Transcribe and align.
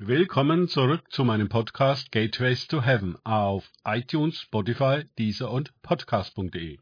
Willkommen 0.00 0.66
zurück 0.66 1.12
zu 1.12 1.24
meinem 1.24 1.48
Podcast 1.48 2.10
Gateways 2.10 2.66
to 2.66 2.82
Heaven 2.82 3.16
auf 3.22 3.70
iTunes, 3.84 4.40
Spotify, 4.40 5.04
Deezer 5.20 5.52
und 5.52 5.72
Podcast.de. 5.82 6.80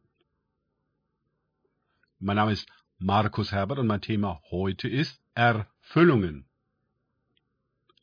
Mein 2.21 2.37
Name 2.37 2.53
ist 2.53 2.67
Markus 2.99 3.53
Herbert 3.53 3.79
und 3.79 3.87
mein 3.87 4.01
Thema 4.01 4.41
heute 4.51 4.89
ist 4.89 5.21
Erfüllungen. 5.35 6.47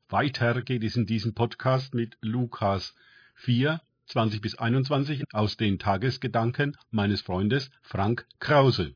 Weiter 0.10 0.62
geht 0.62 0.84
es 0.84 0.96
in 0.96 1.08
diesem 1.08 1.34
Podcast 1.34 1.96
mit 1.96 2.16
Lukas 2.22 2.94
4, 3.34 3.82
20 4.06 4.42
bis 4.42 4.60
21 4.60 5.24
aus 5.34 5.58
den 5.58 5.80
Tagesgedanken 5.80 6.78
meines 6.92 7.22
Freundes 7.22 7.72
Frank 7.82 8.28
Krause. 8.40 8.94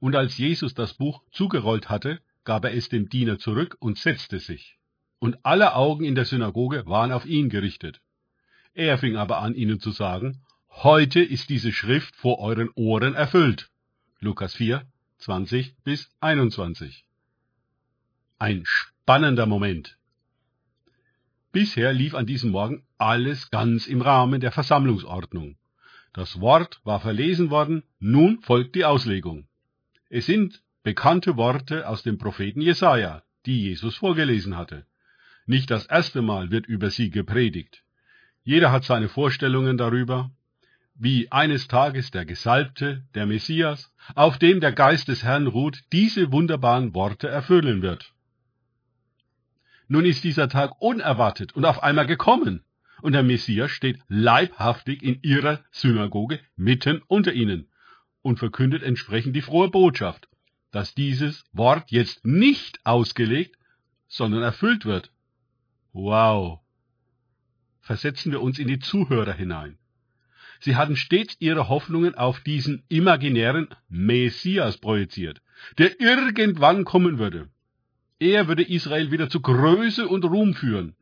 Und 0.00 0.16
als 0.16 0.38
Jesus 0.38 0.72
das 0.72 0.94
Buch 0.94 1.22
zugerollt 1.30 1.90
hatte, 1.90 2.22
gab 2.44 2.64
er 2.64 2.74
es 2.74 2.88
dem 2.88 3.08
Diener 3.08 3.38
zurück 3.38 3.76
und 3.80 3.98
setzte 3.98 4.38
sich. 4.38 4.78
Und 5.18 5.38
alle 5.44 5.74
Augen 5.74 6.04
in 6.04 6.14
der 6.14 6.24
Synagoge 6.24 6.84
waren 6.86 7.12
auf 7.12 7.26
ihn 7.26 7.48
gerichtet. 7.48 8.00
Er 8.74 8.98
fing 8.98 9.16
aber 9.16 9.38
an, 9.38 9.54
ihnen 9.54 9.80
zu 9.80 9.90
sagen, 9.90 10.42
Heute 10.74 11.20
ist 11.20 11.50
diese 11.50 11.70
Schrift 11.70 12.16
vor 12.16 12.40
euren 12.40 12.70
Ohren 12.74 13.14
erfüllt. 13.14 13.70
Lukas 14.18 14.54
4, 14.54 14.84
20 15.18 15.76
bis 15.84 16.10
21. 16.20 17.04
Ein 18.38 18.62
spannender 18.64 19.46
Moment. 19.46 19.98
Bisher 21.52 21.92
lief 21.92 22.14
an 22.14 22.26
diesem 22.26 22.50
Morgen 22.50 22.84
alles 22.98 23.50
ganz 23.50 23.86
im 23.86 24.00
Rahmen 24.00 24.40
der 24.40 24.50
Versammlungsordnung. 24.50 25.56
Das 26.14 26.40
Wort 26.40 26.80
war 26.84 27.00
verlesen 27.00 27.50
worden, 27.50 27.84
nun 28.00 28.40
folgt 28.40 28.74
die 28.74 28.86
Auslegung. 28.86 29.46
Es 30.08 30.26
sind 30.26 30.62
bekannte 30.82 31.36
Worte 31.36 31.88
aus 31.88 32.02
dem 32.02 32.18
Propheten 32.18 32.60
Jesaja, 32.60 33.22
die 33.46 33.62
Jesus 33.62 33.96
vorgelesen 33.96 34.56
hatte. 34.56 34.86
Nicht 35.46 35.70
das 35.70 35.86
erste 35.86 36.22
Mal 36.22 36.50
wird 36.50 36.66
über 36.66 36.90
sie 36.90 37.10
gepredigt. 37.10 37.84
Jeder 38.44 38.72
hat 38.72 38.84
seine 38.84 39.08
Vorstellungen 39.08 39.76
darüber, 39.78 40.30
wie 40.94 41.30
eines 41.30 41.68
Tages 41.68 42.10
der 42.10 42.24
Gesalbte, 42.24 43.04
der 43.14 43.26
Messias, 43.26 43.92
auf 44.14 44.38
dem 44.38 44.60
der 44.60 44.72
Geist 44.72 45.08
des 45.08 45.22
Herrn 45.22 45.46
ruht, 45.46 45.80
diese 45.92 46.32
wunderbaren 46.32 46.94
Worte 46.94 47.28
erfüllen 47.28 47.82
wird. 47.82 48.12
Nun 49.88 50.04
ist 50.04 50.24
dieser 50.24 50.48
Tag 50.48 50.80
unerwartet 50.80 51.54
und 51.54 51.64
auf 51.64 51.82
einmal 51.82 52.06
gekommen, 52.06 52.64
und 53.00 53.12
der 53.12 53.22
Messias 53.22 53.70
steht 53.70 53.98
leibhaftig 54.08 55.02
in 55.02 55.18
ihrer 55.22 55.64
Synagoge 55.70 56.40
mitten 56.56 57.02
unter 57.08 57.32
ihnen 57.32 57.68
und 58.22 58.38
verkündet 58.38 58.82
entsprechend 58.82 59.34
die 59.34 59.42
frohe 59.42 59.68
Botschaft 59.70 60.28
dass 60.72 60.94
dieses 60.94 61.44
Wort 61.52 61.90
jetzt 61.90 62.24
nicht 62.24 62.80
ausgelegt, 62.84 63.56
sondern 64.08 64.42
erfüllt 64.42 64.84
wird. 64.84 65.12
Wow. 65.92 66.60
Versetzen 67.80 68.32
wir 68.32 68.42
uns 68.42 68.58
in 68.58 68.68
die 68.68 68.78
Zuhörer 68.78 69.34
hinein. 69.34 69.78
Sie 70.60 70.76
hatten 70.76 70.96
stets 70.96 71.36
ihre 71.40 71.68
Hoffnungen 71.68 72.14
auf 72.14 72.40
diesen 72.40 72.84
imaginären 72.88 73.68
Messias 73.88 74.78
projiziert, 74.78 75.42
der 75.78 76.00
irgendwann 76.00 76.84
kommen 76.84 77.18
würde. 77.18 77.48
Er 78.18 78.46
würde 78.46 78.62
Israel 78.62 79.10
wieder 79.10 79.28
zu 79.28 79.40
Größe 79.40 80.06
und 80.06 80.24
Ruhm 80.24 80.54
führen, 80.54 80.94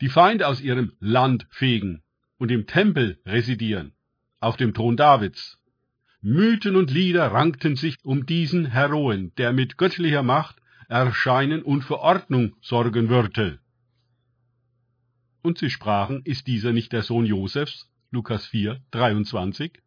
die 0.00 0.10
Feinde 0.10 0.46
aus 0.46 0.60
ihrem 0.60 0.92
Land 1.00 1.46
fegen 1.50 2.02
und 2.36 2.50
im 2.50 2.66
Tempel 2.66 3.18
residieren, 3.24 3.92
auf 4.38 4.56
dem 4.56 4.74
Thron 4.74 4.96
Davids. 4.96 5.57
Mythen 6.20 6.74
und 6.74 6.90
Lieder 6.90 7.28
rankten 7.28 7.76
sich 7.76 7.96
um 8.02 8.26
diesen 8.26 8.66
Heroen, 8.66 9.32
der 9.36 9.52
mit 9.52 9.78
göttlicher 9.78 10.24
Macht 10.24 10.56
erscheinen 10.88 11.62
und 11.62 11.82
für 11.82 12.00
Ordnung 12.00 12.56
sorgen 12.60 13.08
würde. 13.08 13.60
Und 15.42 15.58
sie 15.58 15.70
sprachen, 15.70 16.22
ist 16.24 16.48
dieser 16.48 16.72
nicht 16.72 16.92
der 16.92 17.02
Sohn 17.02 17.24
Josefs? 17.24 17.88
Lukas 18.10 18.46
4, 18.46 18.80
23? 18.90 19.80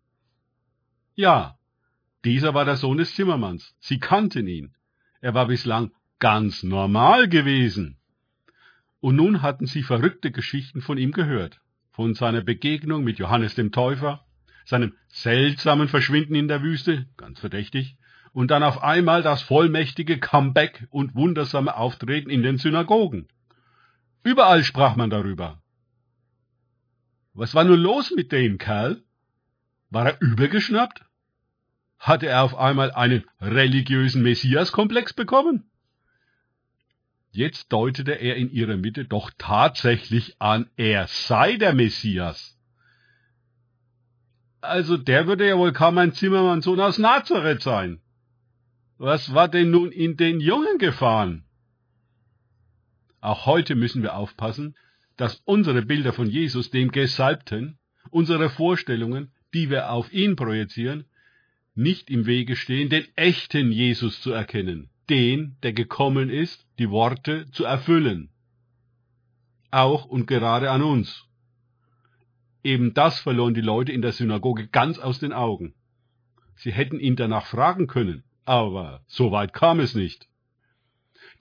Ja, 1.15 1.57
dieser 2.23 2.53
war 2.53 2.63
der 2.63 2.77
Sohn 2.77 2.97
des 2.97 3.13
Zimmermanns. 3.15 3.75
Sie 3.79 3.99
kannten 3.99 4.47
ihn. 4.47 4.73
Er 5.19 5.33
war 5.33 5.47
bislang 5.47 5.91
ganz 6.19 6.63
normal 6.63 7.27
gewesen. 7.27 7.97
Und 9.01 9.17
nun 9.17 9.41
hatten 9.41 9.65
sie 9.65 9.83
verrückte 9.83 10.31
Geschichten 10.31 10.81
von 10.81 10.97
ihm 10.97 11.11
gehört. 11.11 11.59
Von 11.91 12.13
seiner 12.13 12.41
Begegnung 12.41 13.03
mit 13.03 13.19
Johannes 13.19 13.55
dem 13.55 13.71
Täufer, 13.71 14.23
seinem 14.65 14.93
seltsamen 15.07 15.87
Verschwinden 15.87 16.35
in 16.35 16.47
der 16.47 16.61
Wüste, 16.61 17.07
ganz 17.17 17.39
verdächtig, 17.39 17.97
und 18.33 18.49
dann 18.51 18.63
auf 18.63 18.81
einmal 18.83 19.23
das 19.23 19.41
vollmächtige 19.41 20.19
Comeback 20.19 20.87
und 20.89 21.15
wundersame 21.15 21.75
Auftreten 21.75 22.29
in 22.29 22.43
den 22.43 22.57
Synagogen. 22.57 23.27
Überall 24.23 24.63
sprach 24.63 24.95
man 24.95 25.09
darüber. 25.09 25.61
Was 27.33 27.55
war 27.55 27.63
nun 27.63 27.79
los 27.79 28.11
mit 28.15 28.31
dem 28.31 28.57
Kerl? 28.57 29.03
War 29.89 30.05
er 30.05 30.21
übergeschnappt? 30.21 31.03
Hatte 31.97 32.27
er 32.27 32.43
auf 32.43 32.57
einmal 32.57 32.91
einen 32.91 33.25
religiösen 33.39 34.23
Messiaskomplex 34.23 35.13
bekommen? 35.13 35.69
Jetzt 37.31 37.71
deutete 37.71 38.13
er 38.13 38.35
in 38.35 38.51
ihrer 38.51 38.75
Mitte 38.75 39.05
doch 39.05 39.31
tatsächlich 39.37 40.35
an, 40.39 40.69
er 40.75 41.07
sei 41.07 41.55
der 41.55 41.73
Messias. 41.73 42.57
Also 44.61 44.95
der 44.95 45.25
würde 45.25 45.47
ja 45.47 45.57
wohl 45.57 45.73
kaum 45.73 45.97
ein 45.97 46.13
Zimmermannssohn 46.13 46.79
aus 46.79 46.99
Nazareth 46.99 47.63
sein. 47.63 47.99
Was 48.97 49.33
war 49.33 49.47
denn 49.47 49.71
nun 49.71 49.91
in 49.91 50.15
den 50.15 50.39
Jungen 50.39 50.77
gefahren? 50.77 51.43
Auch 53.19 53.47
heute 53.47 53.73
müssen 53.75 54.03
wir 54.03 54.15
aufpassen, 54.15 54.75
dass 55.17 55.41
unsere 55.45 55.81
Bilder 55.81 56.13
von 56.13 56.27
Jesus, 56.27 56.69
dem 56.69 56.91
Gesalbten, 56.91 57.79
unsere 58.11 58.49
Vorstellungen, 58.49 59.31
die 59.53 59.71
wir 59.71 59.91
auf 59.91 60.13
ihn 60.13 60.35
projizieren, 60.35 61.05
nicht 61.73 62.09
im 62.11 62.25
Wege 62.27 62.55
stehen, 62.55 62.89
den 62.89 63.05
echten 63.15 63.71
Jesus 63.71 64.21
zu 64.21 64.31
erkennen, 64.31 64.89
den, 65.09 65.57
der 65.63 65.73
gekommen 65.73 66.29
ist, 66.29 66.67
die 66.77 66.89
Worte 66.89 67.49
zu 67.51 67.65
erfüllen. 67.65 68.29
Auch 69.71 70.05
und 70.05 70.27
gerade 70.27 70.69
an 70.69 70.83
uns. 70.83 71.25
Eben 72.63 72.93
das 72.93 73.19
verloren 73.19 73.53
die 73.53 73.61
Leute 73.61 73.91
in 73.91 74.01
der 74.01 74.11
Synagoge 74.11 74.67
ganz 74.67 74.99
aus 74.99 75.19
den 75.19 75.33
Augen. 75.33 75.73
Sie 76.55 76.71
hätten 76.71 76.99
ihn 76.99 77.15
danach 77.15 77.47
fragen 77.47 77.87
können, 77.87 78.23
aber 78.45 79.03
so 79.07 79.31
weit 79.31 79.53
kam 79.53 79.79
es 79.79 79.95
nicht. 79.95 80.27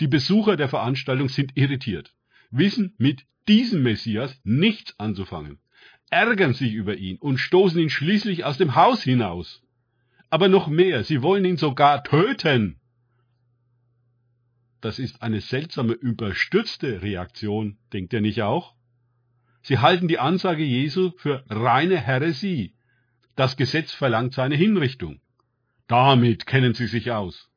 Die 0.00 0.08
Besucher 0.08 0.56
der 0.56 0.69
Veranstaltung 0.69 1.28
sind 1.28 1.56
irritiert, 1.56 2.14
wissen 2.50 2.94
mit 2.97 3.26
diesem 3.48 3.82
Messias 3.82 4.41
nichts 4.44 4.98
anzufangen, 4.98 5.58
ärgern 6.08 6.54
sich 6.54 6.72
über 6.72 6.97
ihn 6.97 7.19
und 7.19 7.38
stoßen 7.38 7.78
ihn 7.78 7.91
schließlich 7.91 8.44
aus 8.44 8.56
dem 8.56 8.75
Haus 8.75 9.02
hinaus. 9.02 9.62
Aber 10.31 10.48
noch 10.48 10.69
mehr, 10.69 11.04
sie 11.04 11.22
wollen 11.22 11.44
ihn 11.44 11.56
sogar 11.56 12.02
töten. 12.02 12.81
Das 14.81 14.98
ist 14.98 15.20
eine 15.20 15.42
seltsame, 15.42 15.92
überstürzte 15.92 17.02
Reaktion, 17.02 17.76
denkt 17.92 18.14
ihr 18.14 18.22
nicht 18.22 18.41
auch? 18.41 18.75
Sie 19.62 19.78
halten 19.78 20.09
die 20.09 20.19
Ansage 20.19 20.65
Jesu 20.65 21.12
für 21.16 21.44
reine 21.48 21.98
Häresie. 21.98 22.75
Das 23.37 23.56
Gesetz 23.56 23.93
verlangt 23.93 24.34
seine 24.34 24.56
Hinrichtung. 24.56 25.21
Damit 25.87 26.47
kennen 26.47 26.75
sie 26.75 26.87
sich 26.87 27.10
aus. 27.10 27.50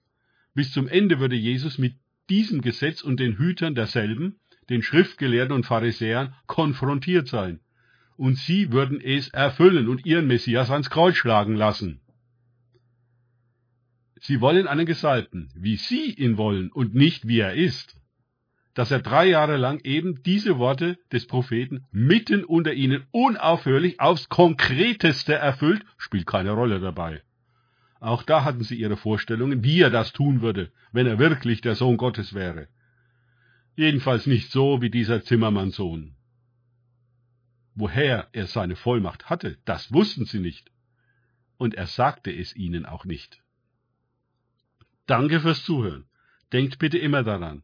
Bis 0.54 0.72
zum 0.72 0.88
Ende 0.88 1.20
würde 1.20 1.36
Jesus 1.36 1.78
mit 1.78 1.96
diesem 2.30 2.62
Gesetz 2.62 3.02
und 3.02 3.20
den 3.20 3.38
Hütern 3.38 3.76
derselben, 3.76 4.40
den 4.70 4.82
Schriftgelehrten 4.82 5.54
und 5.54 5.66
Pharisäern, 5.66 6.34
konfrontiert 6.48 7.28
sein. 7.28 7.60
Und 8.16 8.38
sie 8.38 8.72
würden 8.72 9.02
es 9.02 9.30
erfüllen 9.30 9.88
und 9.88 10.06
ihren 10.06 10.28
Messias 10.28 10.70
ans 10.70 10.90
Kreuz 10.90 11.16
schlagen 11.16 11.56
lassen. 11.56 12.02
Sie 14.20 14.40
wollen 14.40 14.68
einen 14.68 14.86
Gesalbten, 14.86 15.52
wie 15.56 15.76
sie 15.76 16.14
ihn 16.14 16.38
wollen 16.38 16.72
und 16.72 16.96
nicht 16.96 17.28
wie 17.28 17.40
er 17.40 17.56
ist 17.56 17.98
dass 18.74 18.92
er 18.92 19.02
drei 19.02 19.26
Jahre 19.28 19.58
lang 19.58 19.80
eben 19.84 20.24
diese 20.24 20.58
Worte 20.58 20.98
des 21.12 21.28
Propheten 21.28 21.86
mitten 21.92 22.44
unter 22.44 22.74
ihnen 22.74 23.06
unaufhörlich 23.12 24.00
aufs 24.00 24.30
Konkreteste 24.30 25.36
erfüllt, 25.36 25.84
spielt 25.98 26.26
keine 26.26 26.52
Rolle 26.52 26.80
dabei. 26.80 27.22
Auch 28.00 28.24
da 28.24 28.44
hatten 28.44 28.64
sie 28.64 28.76
ihre 28.76 28.98
Vorstellungen, 28.98 29.64
wie 29.64 29.82
er 29.82 29.90
das 29.90 30.12
tun 30.12 30.42
würde, 30.42 30.72
wenn 30.92 31.08
er 31.08 31.20
wirklich 31.20 31.62
der 31.62 31.76
Sohn 31.76 31.98
Gottes 31.98 32.34
wäre. 32.34 32.68
Jedenfalls 33.76 34.28
nicht 34.28 34.52
so 34.52 34.82
wie 34.82 34.90
dieser 34.90 35.24
Zimmermannssohn. 35.24 36.16
Woher 37.76 38.28
er 38.34 38.48
seine 38.48 38.76
Vollmacht 38.76 39.30
hatte, 39.30 39.58
das 39.66 39.94
wussten 39.94 40.26
sie 40.26 40.40
nicht. 40.40 40.70
Und 41.58 41.76
er 41.76 41.88
sagte 41.88 42.32
es 42.32 42.56
ihnen 42.56 42.86
auch 42.86 43.06
nicht. 43.06 43.42
Danke 45.06 45.40
fürs 45.40 45.64
Zuhören. 45.64 46.06
Denkt 46.52 46.78
bitte 46.80 46.98
immer 46.98 47.24
daran, 47.24 47.64